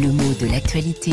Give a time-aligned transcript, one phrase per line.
[0.00, 1.10] Le mot de l'actualité.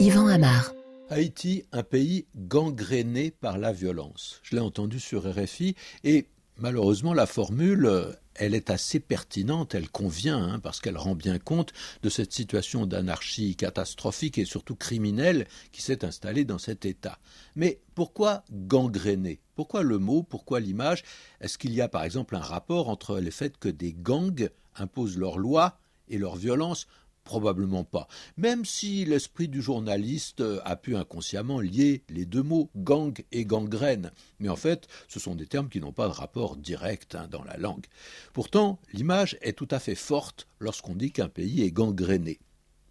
[0.00, 0.72] Yvan Amar.
[1.08, 4.40] Haïti, un pays gangréné par la violence.
[4.42, 6.26] Je l'ai entendu sur RFI et
[6.58, 11.72] malheureusement la formule elle est assez pertinente, elle convient, hein, parce qu'elle rend bien compte
[12.02, 17.18] de cette situation d'anarchie catastrophique et surtout criminelle qui s'est installée dans cet État.
[17.56, 20.22] Mais pourquoi gangréné Pourquoi le mot?
[20.22, 21.04] Pourquoi l'image?
[21.40, 25.18] Est-ce qu'il y a par exemple un rapport entre le fait que des gangs imposent
[25.18, 26.86] leurs lois et leur violence
[27.24, 28.06] Probablement pas.
[28.36, 34.10] Même si l'esprit du journaliste a pu inconsciemment lier les deux mots gang et gangrène.
[34.40, 37.42] Mais en fait, ce sont des termes qui n'ont pas de rapport direct hein, dans
[37.42, 37.86] la langue.
[38.34, 42.40] Pourtant, l'image est tout à fait forte lorsqu'on dit qu'un pays est gangréné.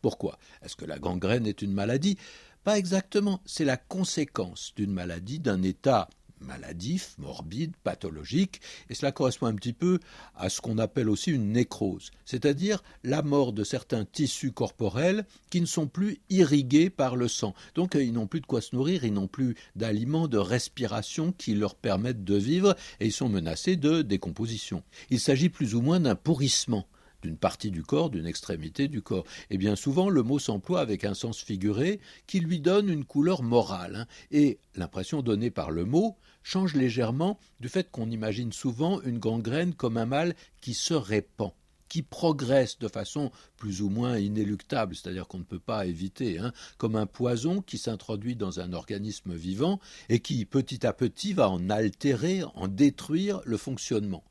[0.02, 0.38] Pourquoi?
[0.64, 2.18] Est-ce que la gangrène est une maladie?
[2.64, 3.42] Pas exactement.
[3.46, 6.10] C'est la conséquence d'une maladie, d'un état
[6.44, 10.00] maladif, morbide, pathologique, et cela correspond un petit peu
[10.36, 15.62] à ce qu'on appelle aussi une nécrose, c'est-à-dire la mort de certains tissus corporels qui
[15.62, 17.54] ne sont plus irrigués par le sang.
[17.76, 21.56] Donc ils n'ont plus de quoi se nourrir, ils n'ont plus d'aliments, de respiration qui
[21.56, 24.84] leur permettent de vivre, et ils sont menacés de décomposition.
[25.10, 26.86] Il s'agit plus ou moins d'un pourrissement
[27.24, 29.26] d'une partie du corps, d'une extrémité du corps.
[29.50, 33.42] Et bien souvent, le mot s'emploie avec un sens figuré qui lui donne une couleur
[33.42, 33.96] morale.
[33.96, 34.08] Hein.
[34.32, 39.74] Et l'impression donnée par le mot change légèrement du fait qu'on imagine souvent une gangrène
[39.74, 41.54] comme un mal qui se répand
[41.94, 46.52] qui progresse de façon plus ou moins inéluctable, c'est-à-dire qu'on ne peut pas éviter, hein,
[46.80, 51.52] comme un poison qui s'introduit dans un organisme vivant et qui petit à petit va
[51.52, 54.24] en altérer, en détruire le fonctionnement.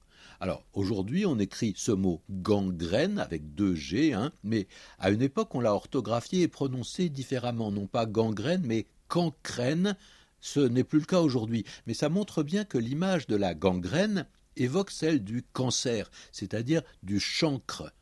[0.42, 4.66] Alors aujourd'hui, on écrit ce mot gangrène avec deux G, hein, mais
[4.98, 9.96] à une époque, on l'a orthographié et prononcé différemment, non pas gangrène, mais cancrène.
[10.40, 14.26] Ce n'est plus le cas aujourd'hui, mais ça montre bien que l'image de la gangrène
[14.56, 17.92] évoque celle du cancer, c'est-à-dire du chancre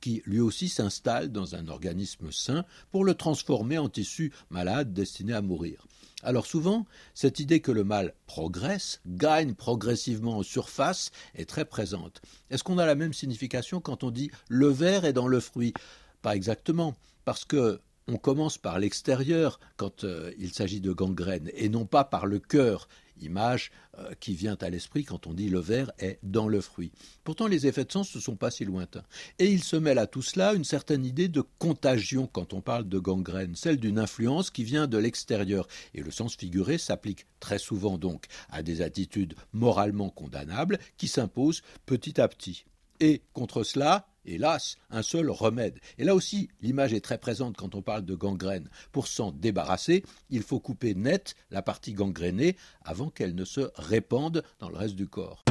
[0.00, 5.34] qui lui aussi s'installe dans un organisme sain pour le transformer en tissu malade destiné
[5.34, 5.86] à mourir.
[6.22, 12.20] Alors souvent, cette idée que le mal progresse, gagne progressivement en surface, est très présente.
[12.50, 15.72] Est-ce qu'on a la même signification quand on dit le verre est dans le fruit
[16.20, 21.68] Pas exactement, parce que on commence par l'extérieur quand euh, il s'agit de gangrène et
[21.68, 22.88] non pas par le cœur,
[23.22, 26.92] image euh, qui vient à l'esprit quand on dit le verre est dans le fruit.
[27.24, 29.04] Pourtant les effets de sens ne sont pas si lointains.
[29.38, 32.88] Et il se mêle à tout cela une certaine idée de contagion quand on parle
[32.88, 35.66] de gangrène, celle d'une influence qui vient de l'extérieur.
[35.94, 41.62] Et le sens figuré s'applique très souvent donc à des attitudes moralement condamnables qui s'imposent
[41.86, 42.64] petit à petit.
[43.00, 45.78] Et contre cela, hélas, un seul remède.
[45.98, 48.68] Et là aussi, l'image est très présente quand on parle de gangrène.
[48.92, 54.42] Pour s'en débarrasser, il faut couper net la partie gangrénée avant qu'elle ne se répande
[54.58, 55.44] dans le reste du corps.